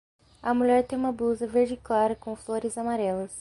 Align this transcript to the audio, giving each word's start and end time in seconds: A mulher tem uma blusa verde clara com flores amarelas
A 0.41 0.51
mulher 0.51 0.83
tem 0.87 0.97
uma 0.97 1.11
blusa 1.13 1.45
verde 1.45 1.77
clara 1.77 2.15
com 2.15 2.35
flores 2.35 2.75
amarelas 2.75 3.29